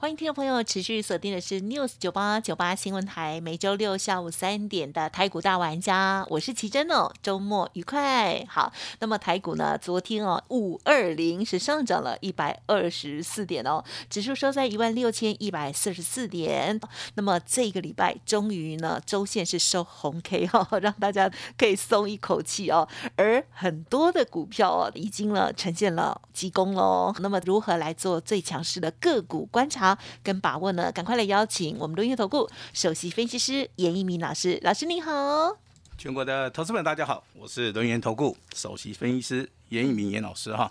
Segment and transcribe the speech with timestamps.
[0.00, 8.46] 欢迎听众朋友持续锁定的是 News 九八九八新闻台，每周六下午三点的台股大玩家，我是奇珍哦，周末愉快。
[8.48, 16.80] 好，那么台股呢，昨天哦五二零是上涨了一百二十四点哦，指数收在一万六千一百四十四点。
[17.14, 22.88] 那么这个礼拜终于呢，周线是收红 K 哦， 让大家可以松一口气哦。
[23.16, 27.12] 而很多的股票哦，已经了呈现了急攻喽。
[27.18, 29.87] 那么如何来做最强势的个股观察？
[30.22, 30.90] 跟把握呢？
[30.90, 35.56] 赶快来邀请我们录音投顾首席分析师严一鸣老师，老师您好。
[35.96, 40.70] 全国的投资们，大家好，我是轮源投顾首席分析师严一鸣严老师哈。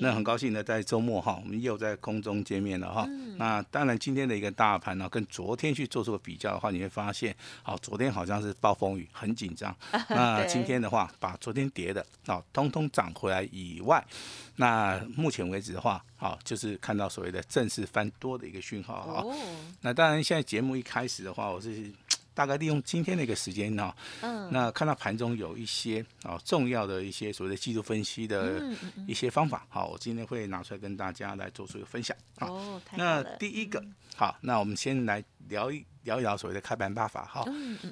[0.00, 3.08] 那很高兴呢，在周末哈，我们又在空中见面了哈。
[3.36, 9.74] 那当然，今天的一个大盘呢，跟昨天去做出个比较的话，你会发现，好，昨天好像是暴风雨，很紧张。
[10.10, 14.04] 那今天的话，把昨天跌的啊，通通涨回来以外，
[14.56, 19.24] 那目前为止的话，好，就是看到所谓的正式翻多的一个讯号啊。
[19.82, 21.92] 那当然，现在节目一开始的话，我是。
[22.38, 28.62] 大概利用今天的一个时间呢，嗯，那看到盘中有一些啊重要的一些所谓的技术分析的
[29.08, 32.16] 一些方法，好，我今天会拿出来跟大家来做出一个分享。
[32.38, 37.44] 哦，那第一个，好，那我们先来聊一聊一聊所谓的开盘八法哈。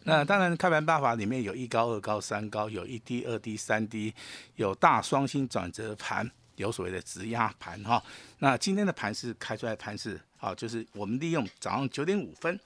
[0.04, 4.14] 那当然，开盘八法里面有一高、二高、三高，有一低、二低、三低，
[4.54, 8.00] 有大双星转折盘，有所谓的直压盘哈。
[8.38, 12.56] 那今天的盘是开出来盘是好，就是我们利用早上九点五分。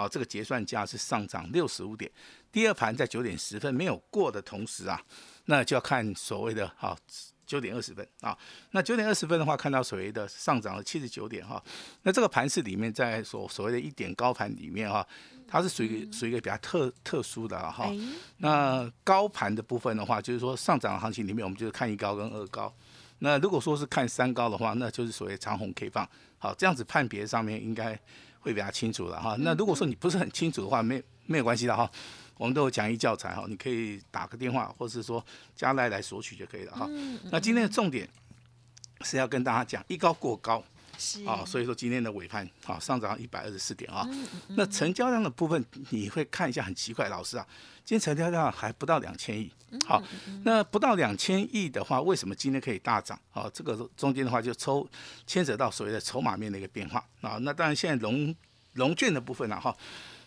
[0.00, 2.10] 好，这个结算价是上涨六十五点。
[2.50, 4.98] 第二盘在九点十分没有过的同时啊，
[5.44, 6.96] 那就要看所谓的哈
[7.44, 8.34] 九点二十分啊。
[8.70, 11.62] 那九点二十分的话，看到所谓的上涨了七十九点哈。
[12.02, 15.06] 那这个盘市里面，在所所谓的一点高盘里面哈，
[15.46, 17.92] 它是属于属于一个比较特特殊的哈。
[18.38, 22.74] 那高盘的部分的话，就是说上涨行情里面，我们就是看一高跟二高。
[23.18, 26.08] 那如果说是看三高的话，那就是所谓长红 K 棒。
[26.38, 28.00] 好，这样子判别上面应该。
[28.40, 29.36] 会比较清楚了哈。
[29.38, 31.90] 那如果说你不是很清楚的话，没没有关系的哈。
[32.36, 35.24] 我们都有讲义教材哈，你可以打个电话，或者是说
[35.54, 36.88] 加来来索取就可以了哈。
[37.30, 38.08] 那今天的重点
[39.02, 40.64] 是要跟大家讲，一高过高。
[41.26, 44.06] 啊，所以说今天的尾盘啊上涨一百二十四点啊，
[44.48, 47.46] 那成交量的部分你会看一下很奇怪，老师啊，
[47.90, 49.50] 今天成交量还不到两千亿，
[49.84, 50.00] 好，
[50.44, 53.20] 那不到两千亿的话，为什么今天可以大涨？
[53.32, 54.88] 啊，这个中间的话就抽
[55.26, 58.32] 牵扯到所谓的筹码面的一个变化啊，那当然现在龙
[58.74, 59.76] 龙券的部分了哈，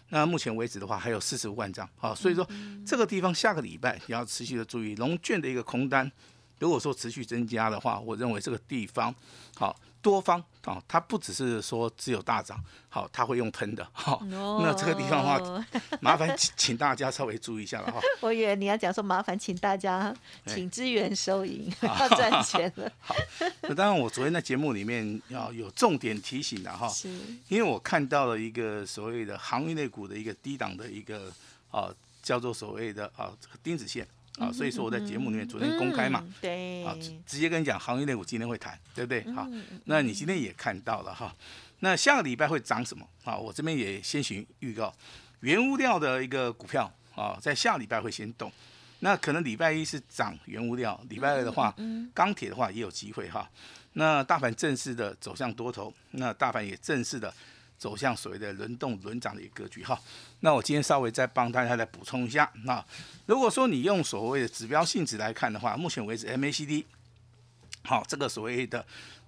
[0.10, 2.46] 那目前为止的话还有四十五万张，好，所以说
[2.86, 6.12] 这个地方下个礼拜也要持续的注意龙券的一个空单，
[6.60, 9.16] 如果说持续增加的话，我认为这个地方
[9.56, 9.74] 好。
[10.04, 15.66] 多方哦，它不只是说只有大涨，好，它会用喷的， 好，那这个地方的话，
[16.02, 18.00] 麻烦请请大家稍微注意一下了哈。
[18.22, 20.14] 我以为你要讲说麻烦请大家
[20.46, 22.92] 请支援收银 要赚钱了。
[23.00, 23.16] 好，
[23.64, 27.10] 那当然我昨天在节目里面要有重点提醒的哈，是，
[27.48, 31.32] 因为我看到了一个所谓的行业类股的一个低档的一个
[31.72, 31.90] 啊，
[32.22, 34.06] 叫做所谓的啊这个钉子线。
[34.40, 36.96] 啊，所以说我在节目里面昨天公开嘛，对，啊，
[37.26, 39.24] 直接跟你讲，行业内股今天会谈，对不对？
[39.34, 39.48] 好，
[39.86, 41.36] 那你今天也看到了哈，
[41.80, 43.08] 那下个礼拜会涨什么？
[43.24, 44.92] 啊，我这边也先行预告，
[45.42, 48.52] 原物料的一个股票啊，在下礼拜会先动，
[49.02, 51.76] 那可能礼拜一是涨原物料，礼拜二的话，
[52.14, 53.48] 钢铁的话也有机会哈，
[53.94, 57.32] 那大盘正式的走向多头，那大盘也正式的。
[57.84, 60.00] 走向所谓的轮动轮涨的一个格局哈，
[60.40, 62.50] 那我今天稍微再帮大家来补充一下。
[62.64, 62.82] 那
[63.26, 66.86] 如果说你用所谓的指标性质来看的话，目前为止 MACD
[67.84, 68.86] 好，这个所谓的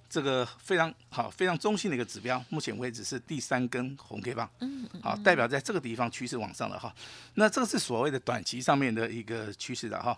[0.09, 6.95] 这个非常好非常中性的一个指标，目前为止是第三根红 K 棒，嗯，好，代表在这个地方趋势往上了哈。
[7.33, 10.17] 那这个是所谓的短期上面的一个趋势的哈。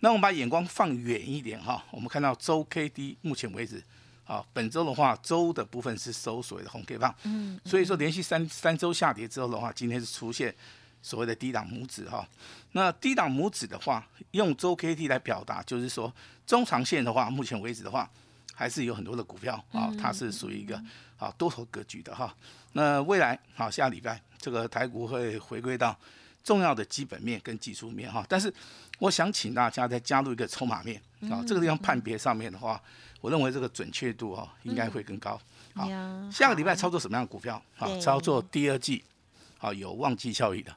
[0.00, 3.82] 那我们把眼光放远一点哈，我们看到周 K D 目前为止。
[4.26, 10.54] 好，本周的话，周的部分是收所谓的红 K 棒，嗯，所以说连续三三周下跌之后的话，今天是出现
[11.02, 12.26] 所谓的低档拇指哈。
[12.72, 16.10] 那低档拇指的话，用周 K T 来表达，就是说
[16.46, 18.10] 中长线的话，目前为止的话，
[18.54, 20.82] 还是有很多的股票啊，它是属于一个
[21.18, 22.34] 啊多头格局的哈。
[22.72, 25.94] 那未来好，下礼拜这个台股会回归到
[26.42, 28.24] 重要的基本面跟技术面哈。
[28.26, 28.50] 但是
[29.00, 30.98] 我想请大家再加入一个筹码面
[31.30, 32.82] 啊，这个地方判别上面的话。
[33.24, 35.40] 我认为这个准确度哦，应该会更高。
[35.74, 35.88] 好，
[36.30, 37.60] 下个礼拜操作什么样的股票？
[37.74, 39.02] 好，操作第二季，
[39.56, 40.76] 好有旺季效益的。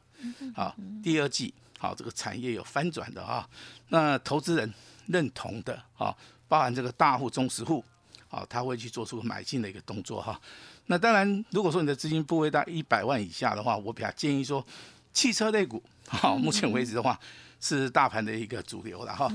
[0.56, 0.74] 好，
[1.04, 3.46] 第二季好这个产业有翻转的啊，
[3.90, 4.74] 那投资人
[5.08, 6.16] 认同的啊，
[6.48, 7.84] 包含这个大户、中实户，
[8.30, 10.40] 好，他会去做出买进的一个动作哈。
[10.86, 14.66] 那当然，如果说你的资金部位在一百万以下的话，我比较建议说，
[15.12, 17.20] 汽车类股，好，目前为止的话
[17.59, 19.27] 是大盘的一个主流了哈。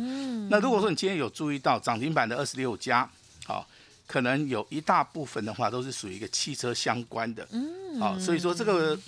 [0.48, 3.08] 那如果说你今天有注意到涨停板的二十六家，
[3.44, 3.66] 好，
[4.06, 8.98] 可能有一大部分的话都是属于一个汽车相关的，嗯，好，所以说这个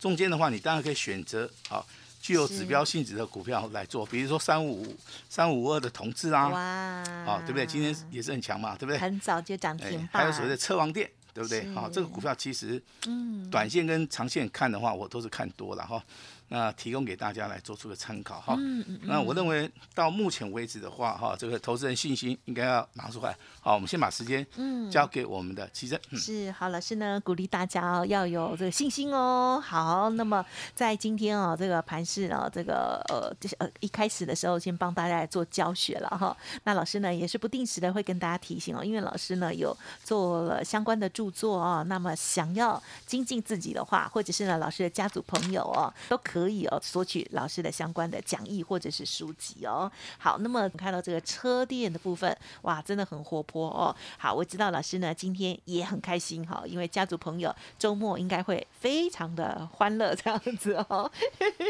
[0.00, 1.86] 中间的话，你当然可以选择好
[2.20, 4.96] 具有指标性质的股票来做，比如说三五
[5.28, 7.66] 三五二的同志啊，哇，好，对不对？
[7.66, 8.98] 今天也是很强嘛，对不对？
[8.98, 11.10] 很早就涨停板，还有所谓的车王店。
[11.34, 11.66] 对不对？
[11.72, 16.04] 好，这个股票其实，嗯，短线跟长线看的话，我都是看多了哈。
[16.52, 18.54] 那提供给大家来做出个参考哈。
[18.58, 23.34] 嗯嗯那我认为到目前为止的话哈，这个投资人信心应该要拿出来。
[23.62, 25.98] 好，我们先把时间嗯交给我们的奇珍。
[26.12, 29.58] 是，好老师呢鼓励大家哦要有这个信心哦。
[29.64, 30.44] 好，那么
[30.74, 36.36] 在今天哦这个盘市哦这个呃就是呃一开始的时候先帮大家来做教学了哈。
[36.64, 41.82] 那老师呢也是不定时的会跟大家提醒哦，因为老师呢有做了相关的著作哦。
[41.88, 46.41] 那么想要精进自己的话，或者是呢老师的家族朋友哦都可。
[46.42, 49.90] 可以哦，索取老师的相关的讲义或者是书籍哦。
[50.18, 53.94] 好，那么看到这个车店的部分，哇，真的很活泼哦。
[54.18, 61.08] 好，我知道老师呢今天也很开心哈，因为家族朋友周末应该会非常的欢乐这样子哦。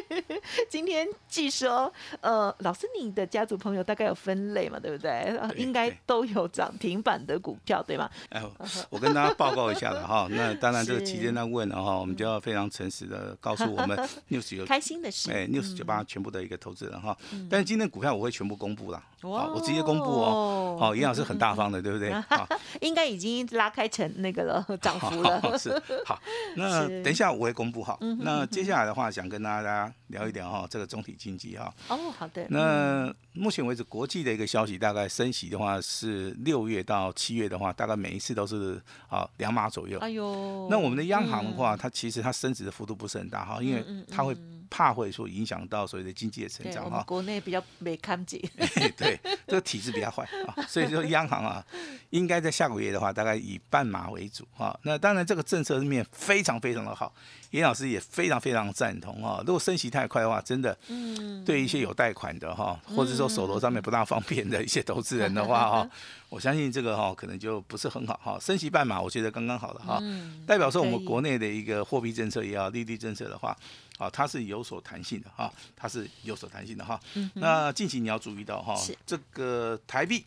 [0.70, 1.92] 今天据说，
[2.22, 5.38] 呃，老师你的家族朋友大概有分类嘛，对不对？
[5.56, 8.08] 应该都有涨停板的股票对吗？
[8.30, 8.42] 哎，
[8.88, 10.26] 我跟大家报告一下了哈。
[10.30, 14.08] 那当然这个期间在问了哈，我们就要非常诚实的告诉我们
[14.56, 14.68] 六十。
[14.68, 17.16] 开心的事，哎，news 九八全部的一个投资人哈，
[17.50, 22.14] 但是今天股票我会全部公布了，我直接公布哦，好，严老师很大方的，对不对？
[22.80, 25.70] 应该已经拉开成那个了， 涨幅了，是
[26.04, 26.20] 好。
[26.56, 31.72] 那等一下我会公布哈，那接下来的话想跟大家聊一聊哈，这个总体经济哈。
[31.88, 32.46] 哦，好的。
[32.48, 39.98] 那目前为止国际的一个消息，大概升息的话是六月到七月的话，大概每一次都是啊两码左右。
[40.00, 44.36] 哎呦，那我们的央行的话，它其实它升值的幅度不是很大哈，因为它会。
[44.42, 44.61] Mm.
[44.72, 48.40] 怕会说影响到所谓的经济的成长哈，国内比较没看紧，
[48.96, 50.26] 对，这个体制比较坏。
[50.46, 51.62] 啊， 所以说央行啊，
[52.08, 54.74] 应该在下个月的话，大概以半码为主哈。
[54.84, 57.12] 那当然这个政策面非常非常的好。
[57.50, 65.90] 严老师也非常非常赞同哈，如果升息太快的话，真的，嗯，对一些有贷款的哈，或者说手头上面不大方便的一些投资人的话 哈，
[66.30, 68.38] 我相信这个哈可能就不是很好哈。
[68.40, 70.02] 升息半码，我觉得刚刚好了哈，
[70.46, 73.54] 代表说我们国内的一个货币政策也好，利率政策的话，
[73.98, 77.00] 啊，它是有所弹性的哈，它是有所弹性的哈。
[77.34, 78.74] 那近期你要注意到哈，
[79.06, 80.24] 这个台币。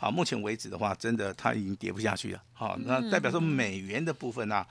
[0.00, 2.40] 好，目前为止的话，真的它已经跌不下去了。
[2.52, 4.64] 好，那代表说美元的部分呢，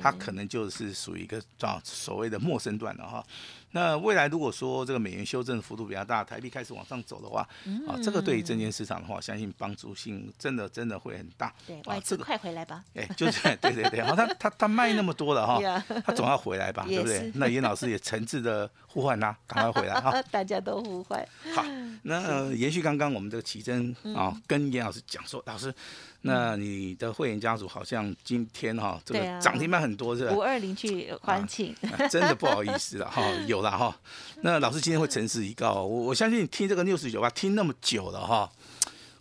[0.00, 3.26] 它可能就是属于一个叫所谓的陌生段了哈。
[3.72, 7.46] 那未来如果说这个美元修正幅度比较大，台币开始往上走的话，
[7.86, 11.54] 啊，这个对于证券市场的话，相信帮助性真的真的会很大。
[11.66, 12.82] 对，外资快回来吧。
[12.96, 17.30] 哎，就是对对对，好，他他他卖那么多了哈， 他总要回来吧， 对不对？
[17.34, 20.22] 那严老师也诚挚的呼唤他，赶快回来哈。
[20.30, 21.26] 大家都呼唤。
[21.54, 21.64] 好，
[22.02, 25.74] 那延续刚刚我们这个奇珍啊，跟严老师讲说，老师。
[26.22, 30.32] 那你的会员家族好像今天哈这个涨停板很多是吧？
[30.32, 31.72] 五二零去欢庆，
[32.10, 33.96] 真的不好意思了哈，有了哈。
[34.42, 38.50] 那老师今天会诚实以告，我我相信你听这个六十九八听那么久了哈，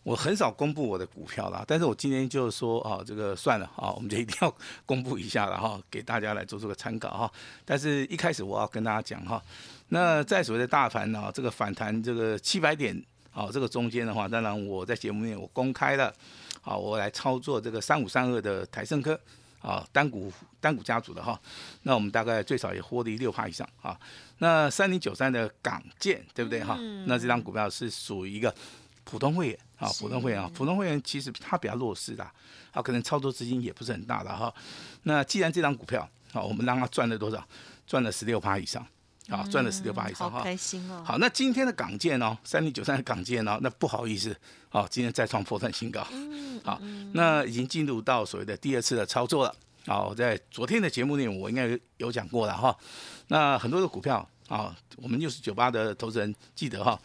[0.02, 4.52] 我很少公布我的股票啦，但是我今天就是说啊，这个算了啊，我们就一定要
[4.88, 7.32] 公布一下了哈， 给大家来做出个参考哈。
[7.64, 9.40] 但是一开始我要跟大家讲哈，
[9.90, 13.00] 那在所谓的大盘呢，这个反弹这个七百点
[13.32, 16.12] 啊，这个中间的话，当然我在节目里面我公开了。
[16.68, 19.18] 好，我来操作这个三五三二的台盛科，
[19.62, 21.40] 啊，单股单股家族的哈，
[21.84, 23.98] 那我们大概最少也获利六趴以上啊。
[24.40, 26.78] 那三零九三的港建，对不对哈？
[27.06, 28.54] 那这张股票是属于一个
[29.06, 32.30] 普通会员啊，普通会员啊，普通会员其实它比较弱势的，
[32.74, 34.54] 啊，可能操作资金也不是很大的哈。
[35.04, 36.02] 那既然这张股票，
[36.34, 37.42] 啊，我们让它赚了多少？
[37.86, 38.86] 赚了十六趴以上。
[39.30, 41.04] 啊，赚了十六八以上哈，好开心哦。
[41.06, 44.36] 好，那今天的港建哦，三零九三的港建哦，那不好意思，
[44.72, 46.08] 哦，今天再创破断新高。
[46.12, 46.80] 嗯，好，
[47.12, 49.54] 那已经进入到所谓的第二次的操作了。
[49.86, 52.76] 好，在昨天的节目内我应该有讲过了哈。
[53.28, 56.98] 那很多的股票啊，我们六十九八的投资人记得哈，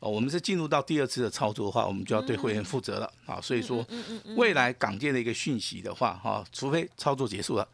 [0.00, 3.40] 哦，我们是进入到第二次的操作的话，我们就要对会员负责了啊。
[3.40, 3.86] 所以说，
[4.36, 7.66] 未来港建的一个讯息的话，哈，除非操作结束了。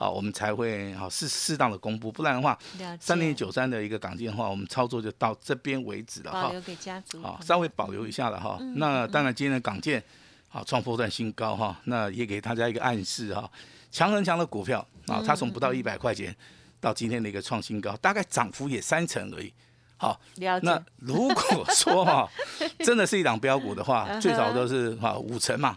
[0.00, 2.56] 好，我们才会好适适当的公布，不然的话，
[3.00, 6.44] 三零九三的一个港金的话，我们操作就到这边为止了哈。
[6.44, 8.56] 保留给家族，好，稍微保留一下了哈。
[8.76, 10.00] 那当然，今天的港建
[10.48, 13.50] 好创破断新高哈，那也给大家一个暗示哈，
[13.90, 16.32] 强很强的股票啊，它从不到一百块钱
[16.80, 19.52] 到今天的一个创新高，大概涨幅也三成而已。
[19.96, 20.20] 好，
[20.62, 22.30] 那如果说哈、
[22.86, 25.76] 真的是一档标股的话，最少都是哈、五成嘛，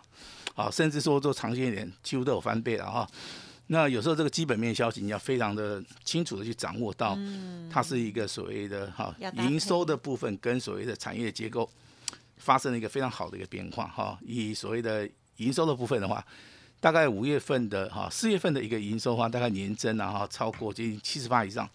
[0.54, 3.08] 好，甚至说做长线一点，几乎都有翻倍了哈。
[3.74, 7.18] 那有时候这个基本面消息你要非常的清楚的去掌握到，
[7.72, 11.70] 它是一个所谓的哈营收的部分跟所谓的产业结构
[12.36, 14.20] 发生了一个非常好的一个变化哈。
[14.24, 16.22] 以所谓的营收的部分的话，
[16.82, 21.70] 大概五月份的哈四月份的一个营收的话，大概年增啊哈超过接近七十八以上。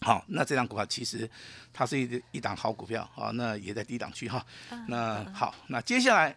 [0.00, 1.28] 好，那这档股票其实
[1.72, 4.44] 它是一一档好股票啊，那也在低档区哈。
[4.88, 6.36] 那好，那接下来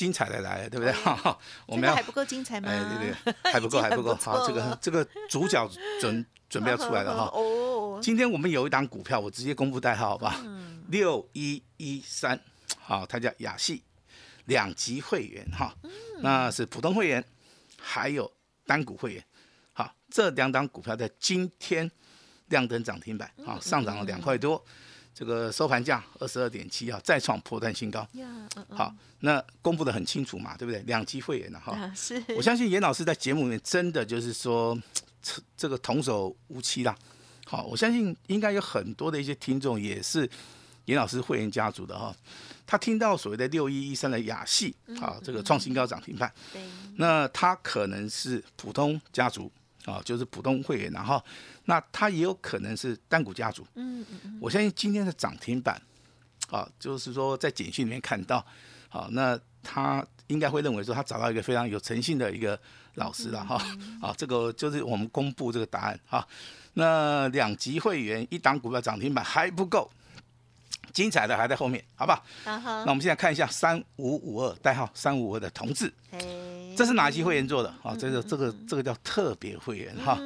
[0.00, 0.90] 精彩的来了，对不对？
[0.94, 1.38] 哈，
[1.68, 2.70] 我们要还不够精彩吗？
[2.70, 4.14] 哎，对对，还不够，还不够。
[4.14, 7.24] 好，这个了这个主角准准备要出来了哈。
[7.38, 10.40] 哦，今天我们有一档股票，我直接公布代号好吧？
[10.88, 12.40] 六一一三，
[12.78, 13.84] 好，它叫雅系，
[14.46, 15.76] 两级会员哈，
[16.22, 17.22] 那是普通会员，
[17.78, 18.32] 还有
[18.64, 19.22] 单股会员。
[19.74, 21.90] 好，这两档股票在今天
[22.46, 24.64] 亮灯涨停板，好，上涨了两块多，
[25.20, 28.08] 这个收盘价二十二点七啊，再创破断新高。
[28.70, 30.80] 好，那公布的很清楚嘛，对不对？
[30.84, 31.78] 两级会员了哈。
[32.34, 34.74] 我相信严老师在节目里面真的就是说，
[35.22, 36.96] 这这个童叟无欺啦。
[37.44, 40.26] 好，我相信应该有很多的一些听众也是
[40.86, 42.16] 严老师会员家族的哈。
[42.66, 46.62] 他听到所谓的六一一三的雅戏啊，这个创新高涨停板，对，
[46.96, 49.52] 那他可能是普通家族
[49.84, 51.22] 啊，就是普通会员，然后
[51.64, 53.66] 那他也有可能是单股家族。
[53.74, 55.80] 嗯嗯嗯，我相信今天的涨停板，
[56.50, 58.44] 啊，就是说在简讯里面看到，
[58.88, 62.58] 好，那他应该会认为说他找到一个非常有诚信的一个
[62.94, 63.56] 老师了哈，
[64.00, 66.26] 啊，这个就是我们公布这个答案哈。
[66.74, 69.90] 那两级会员一档股票涨停板还不够，
[70.92, 72.22] 精彩的还在后面，好不好？
[72.44, 76.18] 那我们现在看一下三五五二代号三五二的同志，嘿
[76.76, 77.68] 这是哪一期会员做的？
[77.82, 80.18] 啊，这个这个这个叫特别会员哈。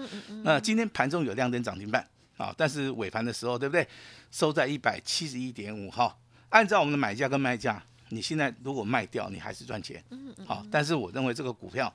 [0.42, 3.86] 那今天盘中有亮灯涨停板啊，但是尾盘的时候，对不对？
[4.30, 6.16] 收在一百七十一点五哈。
[6.50, 10.02] 按照我们的买价跟卖价，你现在如果卖掉，你还是赚钱。
[10.46, 11.92] 好，但是我认为这个股票，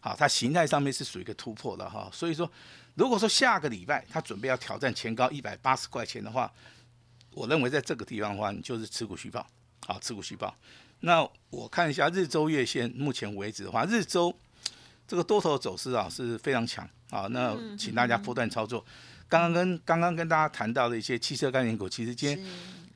[0.00, 2.08] 好，它形态上面是属于一个突破的哈。
[2.12, 2.50] 所以说，
[2.94, 6.50] 如果说下个礼拜它准备要挑战前高一百八十块钱的话，
[7.32, 9.46] 我认为在这个地方的话，你就是持股续报，
[9.86, 10.54] 好，持股续报。
[11.00, 14.34] 那我看一下日周月线，目前为止的话，日周
[15.08, 17.26] 这个多头走势啊是非常强啊。
[17.30, 18.84] 那请大家波段操作。
[19.28, 22.46] 刚刚跟刚刚跟大家谈到的一些汽车概念股，其实今天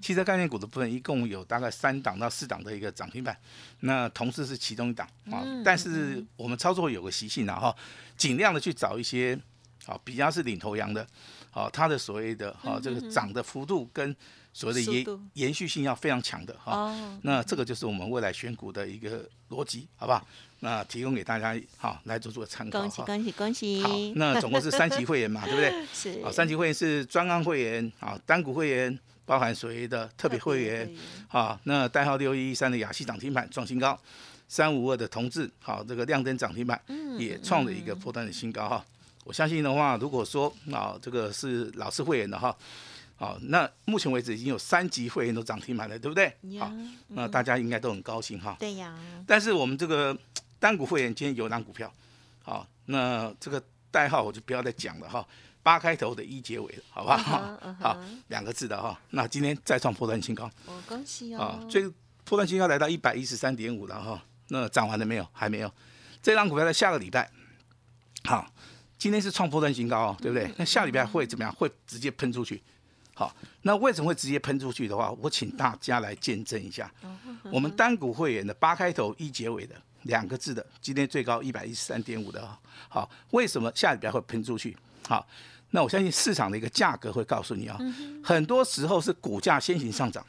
[0.01, 3.37] 汽车概念股的部分一共有大概三档到四档的一个涨停板，
[3.81, 5.45] 那同时是其中一档啊。
[5.65, 7.77] 但是我们操作有个习性啊哈，
[8.17, 9.39] 尽量的去找一些
[9.87, 11.07] 啊比较是领头羊的，
[11.53, 14.15] 啊它的所谓的啊这个涨的幅度跟
[14.55, 16.73] 所谓的延延续性要非常强的哈。
[16.73, 20.27] 哦，那这个就是我们未来选股的一个逻辑，好不好？
[20.61, 22.89] 那提供给大家好来做做参考哈。
[22.89, 23.83] 恭喜恭喜恭喜！
[23.83, 25.85] 好，那总共是三级会员嘛，对不对？
[25.93, 30.91] 是啊，三级会员是专案会员啊，单股会员包含所谓的特别会员
[31.29, 31.61] 啊。
[31.65, 33.99] 那代号六一一三的雅西涨停板创新高，
[34.49, 36.81] 三五二的同志好，这个亮灯涨停板
[37.19, 38.83] 也创了一个破断的新高哈。
[39.25, 42.57] 我相信的话，如果说啊这个是老式会员的哈，
[43.17, 46.29] 好，那目前为止已经有三级会员都涨停板了，对不对？
[46.59, 46.73] 好，
[47.09, 48.57] 那大家应该都很高兴哈。
[48.59, 50.17] 对呀，但是我们这个
[50.59, 51.93] 单股会员今天有档股票，
[52.43, 55.27] 好，那这个代号我就不要再讲了哈，
[55.63, 57.57] 八开头的一结尾的，好不好？
[57.81, 59.01] 好，两个字的哈。
[59.11, 61.89] 那今天再创破断新高我恭喜啊哦，，最
[62.25, 64.21] 破断新高来到一百一十三点五了哈。
[64.49, 65.27] 那涨完了没有？
[65.33, 65.73] 还没有。
[66.21, 67.31] 这张股票在下个礼拜，
[68.25, 68.53] 好，
[68.99, 70.51] 今天是创破断新高哦，对不对？
[70.57, 71.55] 那下礼拜会怎么样？
[71.55, 72.61] 会直接喷出去。
[73.15, 76.93] 好，那为什么会直接喷出去的话，我请大家来见证一下。
[77.53, 84.77] 我们单股会员的八开头一结尾的两个字的，今天最高一百一十三点五的啊，好，为什么下礼拜会喷出去？
[85.07, 85.27] 好，
[85.71, 87.79] 那我相信市场的一个价格会告诉你啊、
[88.23, 90.27] 很多时候是股价先行上涨，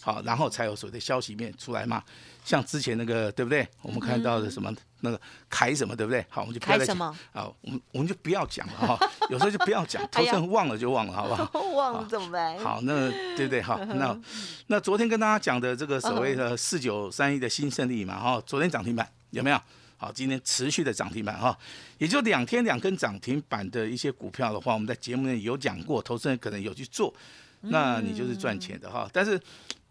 [0.00, 2.02] 好，然后才有所谓的消息面出来嘛。
[2.44, 3.66] 像之前那个对不对？
[3.82, 4.72] 我们看到的什么、
[5.04, 6.26] 那个凯什么对不对？
[6.28, 8.98] 好，我们就不要再讲凯什么啊，我们我们就不要讲了哈，
[9.30, 11.60] 有时候就不要讲，投资人忘了就忘了，好不 好？
[11.72, 12.58] 忘了怎么办？
[12.58, 13.62] 好，那对不对？
[13.62, 14.18] 好， 那
[14.66, 19.60] 那昨天跟大家讲的这个所谓的四九三一的新胜利嘛，哈，昨天涨停板有没有？
[19.96, 21.56] 好，今天持续的涨停板哈，
[21.98, 27.14] 也就两天两根涨停板的一些股票的话，我们在节目内有讲过，投资人可能有去做，
[27.60, 29.08] 那你就是赚钱的哈。
[29.12, 29.40] 但是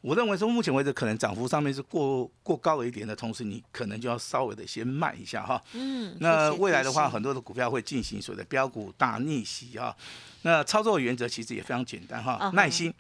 [0.04, 5.64] 我认为说，目前为止可能涨幅上面是过过高了一点的同时，你可能就要稍微的先卖一下哈。
[5.72, 9.96] 嗯，那未来的话，很多的股票会进行所谓的标股大逆袭啊。
[10.42, 12.94] 那操作原则其实也非常简单哈，耐心，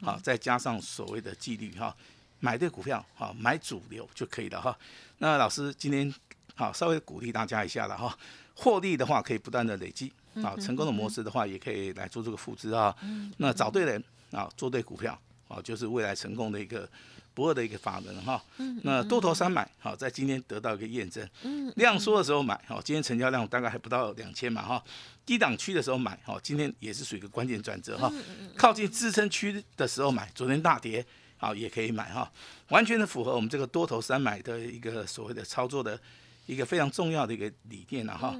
[0.00, 1.94] 好，再加上所谓的纪律哈，
[2.40, 4.74] 买对股票哈，买主流就可以了哈。
[5.18, 6.10] 那老师今天
[6.54, 8.16] 好稍微鼓励大家一下了哈，
[8.54, 12.96] 获利的话可以不断的累积嗯啊，成功的模式的话也可以来做这个复制啊。
[13.36, 16.88] 那找对人啊做对股票啊，就是未来成功的一个
[17.34, 18.40] 不二的一个法门哈。
[18.82, 21.28] 那多头三买好，在今天得到一个验证。
[21.76, 24.82] 量缩的时候买好，今天成交量大概还不到两千嘛哈。
[25.26, 28.12] 低档区的时候买好，今天也是属于一个关键转折哈。
[28.56, 31.04] 靠近支撑区的时候买，昨天大跌
[31.36, 32.30] 好也可以买哈，
[32.68, 35.98] 完全的符合我们这个多头三买的一个所谓的操作的。
[36.46, 38.34] 一个非常重要的一个理念了哈，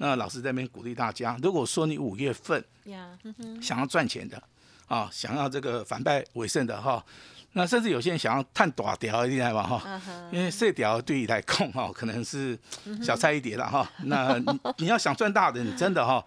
[0.00, 2.60] 那老师这边鼓励大家，如果说你五月份
[3.60, 4.42] 想要赚钱的
[4.86, 7.04] 啊，想要这个反败为胜的哈，
[7.52, 12.58] 那甚至有些人想要探短条一点嘛哈，因为射条对你来控哈，可能是
[13.02, 13.90] 小菜一碟了哈。
[14.04, 16.24] 那你你要想赚大的，你真的哈，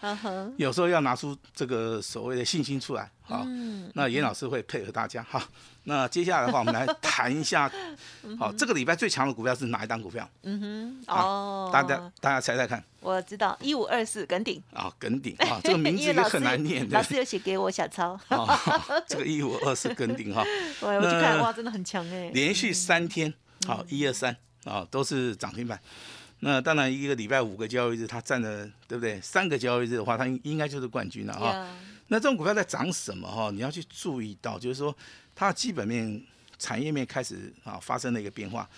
[0.58, 3.10] 有时候要拿出这个所谓的信心出来。
[3.27, 3.46] 好，
[3.94, 5.41] 那严老师会配合大家哈。
[5.88, 7.72] 那接下来的话，我们来谈一下，
[8.39, 10.27] 好，这个礼拜最强的股票是哪一档股票？
[10.44, 12.84] 嗯哼，哦，大家大家猜猜看。
[13.01, 14.62] 我知道一五二四耿鼎。
[14.74, 16.89] 啊，耿鼎 啊，这个名字也很难念。
[16.89, 18.20] 老师有写给我小抄。
[19.08, 20.44] 这个一五二四耿鼎哈，
[20.82, 22.32] 我我去看，哇，真的很强哎。
[22.34, 23.34] 连续三天，
[23.67, 25.79] 好，一二三啊，都是涨停板。
[26.39, 29.22] 那当然，一个礼拜五个交易日，它占了，对不对？
[29.22, 31.67] 三个交易日的话，它应该就是冠军了哈。
[32.08, 33.50] 那这种股票在涨什么哈？
[33.52, 34.96] 你要去注意到，就是说
[35.34, 36.22] 它基本面、
[36.60, 38.70] 产业面开始啊发生了一个变化。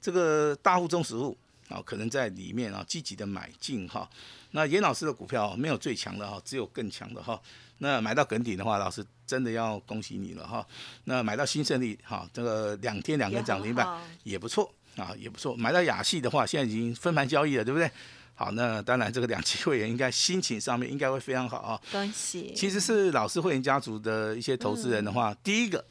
[0.00, 1.36] 这个大户、中实物
[1.68, 4.08] 啊，可能在里面啊积极的买进哈。
[4.50, 7.40] 那严老师的股票没有最强的哈，只有更强的哈。
[7.78, 10.64] 那买到梗顶的话，老师真的要恭喜你了哈。
[11.04, 15.56] 那买到新胜利哈，这个两天两根涨停板也不错啊，也不错。
[15.56, 17.90] 买到雅系的话，现在已经分盘交易了，对不对？
[18.36, 21.80] 好，那当然，这个两期会员应该心情上面应该会非常好啊。
[21.92, 22.52] 恭喜！
[22.54, 25.84] 其实是老师会员家族的一些投资人的话，第一个，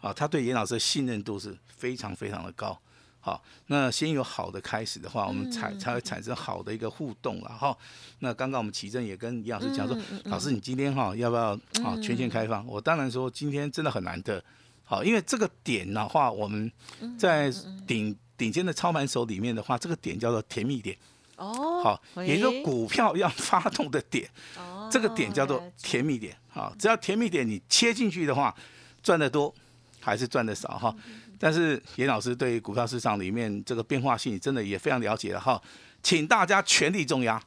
[0.00, 2.78] 啊，他对严老师的信任度是非常非常的高。
[3.18, 7.76] 好，那先有好的开始的话，我们才才会产生好的一个互动了哈。
[8.20, 12.64] 那刚刚我们奇正也跟严老师讲说，老师你今天哈要不要啊全线开放？
[12.66, 14.42] 我当然说今天真的很难得，
[14.84, 16.70] 好，因为这个点的话，我们
[17.18, 17.52] 在
[17.84, 20.96] 顶顶尖的操盘手里面的话，这个点叫做甜蜜点。
[21.40, 28.54] 哦，好，也就是股票要发动的点，哦，这个点叫做甜蜜点，好，只要甜蜜点你切进去的话，
[29.02, 29.52] 赚的多
[30.00, 30.94] 还是赚的少哈？
[31.38, 35.60] 但是严老师对股票市场里面这个变化性真的也非常了解了哈，
[36.02, 37.42] 请大家全力重压，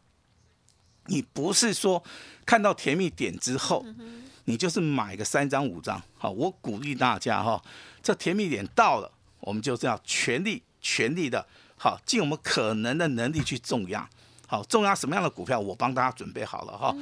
[1.05, 2.03] 你不是说
[2.47, 3.85] 看到甜蜜点之后，
[4.45, 7.63] 你就是买个三张五张，好，我鼓励大家哈，
[8.01, 11.45] 这甜蜜点到了，我们就是要全力全力的。
[11.83, 14.09] 好，尽我们可能的能力去重压。
[14.47, 16.95] 好，重压什么样的股票，我帮大家准备好了哈。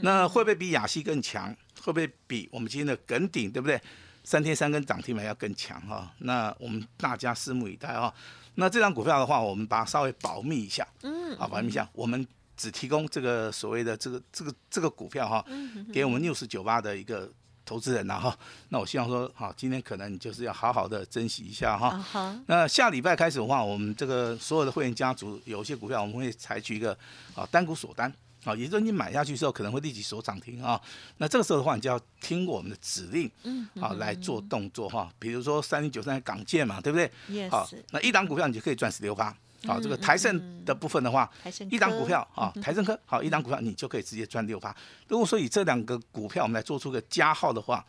[0.00, 1.52] 那会不会比亚西更强？
[1.80, 3.82] 会不会比我们今天的耿鼎，对不对？
[4.22, 6.08] 三天三根涨停板要更强哈？
[6.18, 8.14] 那我们大家拭目以待哈。
[8.54, 10.86] 那这张股票的话，我们把它稍微保密一下。
[11.02, 11.36] 嗯。
[11.36, 11.88] 好，保密一下。
[11.92, 12.24] 我们
[12.56, 15.44] 只提供这个所谓的这个这个这个股票哈，
[15.92, 17.28] 给我们六十九八的一个。
[17.68, 18.34] 投资人呐哈，
[18.70, 22.34] 那我希望说，好，今天可能你就是要好好的珍惜一下哈。
[22.46, 26.96] 那下礼拜开始的话，我们这个所有的会员家族有一些股票，我们会采取一个
[27.34, 28.10] 啊单股锁单，
[28.44, 30.80] 啊，也就是你买下去之后可能会立即锁涨停啊。
[31.18, 35.12] 那这个时候的话，你就要听我们的指令，嗯，好来做动作哈。
[35.18, 37.50] 比如说三零九三港建嘛，对不对？
[37.50, 39.36] 好，那一档股票你就可以赚十六八。
[39.66, 41.28] 好，这个台盛的部分的话，
[41.68, 44.74] 一档股票啊，台盛科好，一档股票你就可以直接赚六趴。
[45.08, 47.84] 如果说以这两个股票我们来做出个加号的话，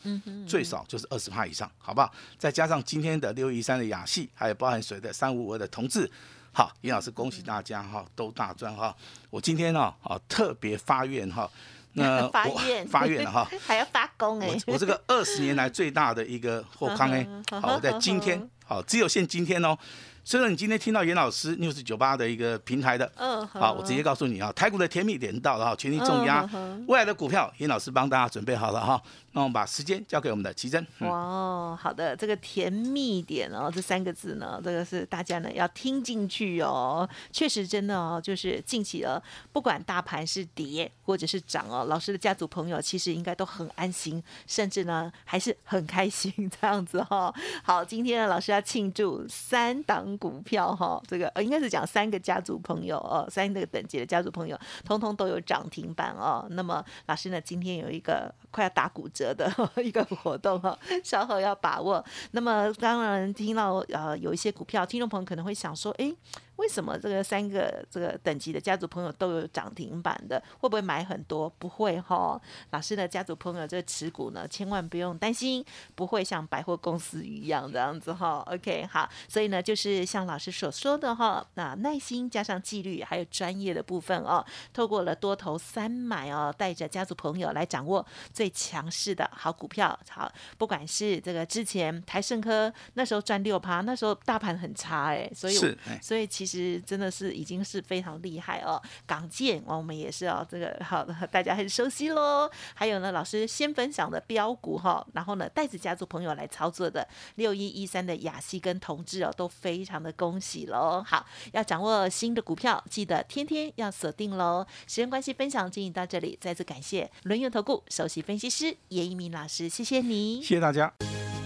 [0.48, 2.12] 最少就是二十趴以上，好不好？
[2.40, 6.10] 再加上今天的六一三的雅戏，还有包含谁的三五五的同志，
[6.52, 8.96] 好，尹老师恭喜大家哈，都大赚哈。
[9.30, 11.48] 我今天呢，啊特别发愿哈，
[11.94, 17.28] 那 发愿发愿了哈， 还要发功哎，我这个二十年来最大的一个货康哎，
[17.62, 19.78] 好，我在今天好，只有限今天哦。
[20.24, 26.48] 虽然你今天听到严老师 news 九八的一个平台的，嗯，好，我直接告诉你啊，台股的甜蜜点到了哈，全力重压，
[26.88, 29.02] 未来的股票，严老师帮大家准备好了哈。
[29.32, 30.86] 那我们把时间交给我们的奇珍。
[31.00, 37.08] 哇，好的，这个甜蜜点哦，这三个字呢，这个是大家呢要听进去哦。
[37.32, 47.32] 确实，真的哦，就是近期了，不管大盘是跌或者是涨哦，老师的家族朋友其实应该都很安心，甚至呢还是很开心这样子哈。
[47.64, 56.46] 好，今天呢，老师要庆祝三档股票哈，这个呃应该是讲三个家族朋友哦，三个等级的家族朋友，通通都有涨停板哦。
[56.50, 59.30] 那么老师呢，今天有一个快要打骨折。
[59.30, 62.04] 的一个活动哈，稍后要把握。
[62.32, 66.14] 那么当然听到呃有一些股票，听众朋友可能会想说，哎。
[66.60, 70.44] 为什么这个三个这个等级的家族朋友都有涨停板的？
[70.60, 71.50] 会不会买很多？
[71.58, 72.40] 不会哈。
[72.72, 75.64] 老师的家族朋友这持股呢，千万不用担心，
[75.96, 78.44] 不会像百货公司一样这样子哈。
[78.48, 89.98] OK，好，所以呢，就是像老师所说的哈，那耐心加上纪律，还有专业的部分哦，透过了多头三买哦，带着家族朋友来掌握最强势的好股票。
[90.10, 95.56] 好，不管是这个之前台盛科那时候赚六趴，那时候大盘很差哎，所以
[96.02, 96.49] 所以其实
[96.86, 98.82] 真的是已经是非常厉害哦。
[99.06, 102.50] 港建我们也是哦，这个好大家很熟悉喽。
[102.74, 111.04] 还有呢，老师先分享的标股哈，然后呢带着家族朋友来操作的六一一三的雅西跟同志哦，都非常的恭喜喽。
[111.06, 114.66] 好，要掌握新的股票，记得天天要锁定喽。
[114.88, 120.94] 时间关系，分享进行到这里，再次感谢轮圆投顾首席分析师叶一鸣老师，谢谢你，谢谢大家。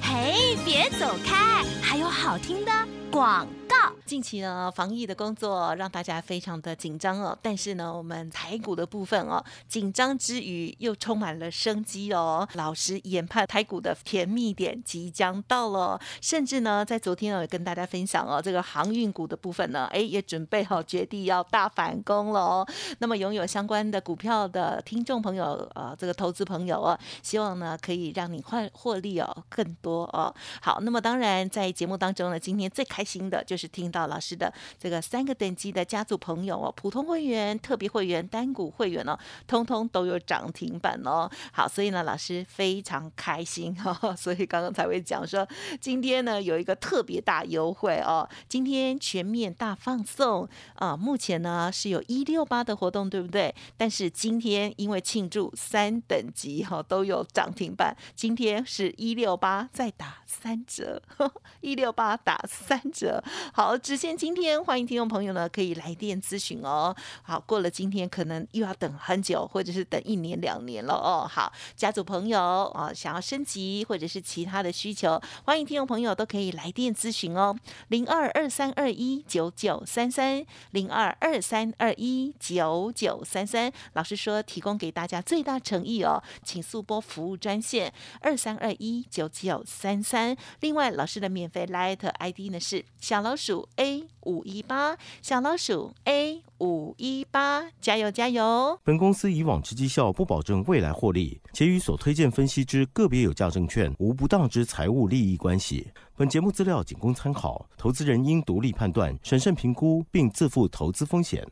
[0.01, 2.71] 嘿，别走开，还有好听的
[3.13, 3.75] 广告。
[4.05, 7.37] 近期呢，防疫的工作让大家非常的紧张哦。
[7.41, 12.47] 但是呢，我们台股的部分哦，紧张之余又充满了生机哦。
[12.53, 22.67] 老师研判台股的甜蜜点即将到了，甚至呢，在昨天呢，跟大家分享哦，这个航运股的部分呢，哎，也准备好决定要大反攻了哦。
[22.97, 30.33] 那么，拥有相关的股票的听众朋友，呃，这个投资朋友哦，希望呢，可以让你换获利哦更多哦。
[30.61, 33.69] 好，那么当然在节目当中呢，今天最开心的就是。
[33.73, 41.27] 听到老师的这个三个等级的家族朋友哦，普通会员、特别会员、单股会员哦，通通都有涨停板哦。
[41.51, 45.47] 好，所以呢，老师非常开心哈， 所以刚刚才会讲说，
[45.81, 50.95] 今天呢有一个特别大优惠哦，今天全面大放送啊。
[50.95, 53.53] 目前呢是有一六八的活动，对不对？
[53.75, 61.01] 但是今天因为庆祝三等级哈都有涨停板，今天是一六八再打三折，
[61.61, 63.21] 一六八打三折。
[63.51, 66.95] 好，只限今天，欢迎听众朋友呢可以来电咨询哦。
[67.23, 71.27] 好，过了今天可能又要等很久，或者是等一年两年了哦。
[71.29, 72.39] 好，家族朋友
[72.75, 77.57] 啊，想要升级或者是其他的需求，欢迎听众朋友都可以来电咨询哦。
[77.89, 83.73] 零二二三二一九九三三，零二二三二一九九三三。
[83.93, 90.35] 老师说提供给大家最大诚意哦，请速拨服务专线二三二一九九三三。
[90.59, 93.67] 另外，老师的免费 Light ID 呢是小老鼠。
[93.75, 98.79] A 五一八小老鼠 A 五一八，加油加油！
[98.83, 105.87] 本公司以往之绩效不保证未来获利，且与所推荐分析之个别有价证券无不当之财务利益关系。
[106.15, 111.45] 本节目资料仅供参考，投资人应独立判断、审慎评估，并自负投资风险。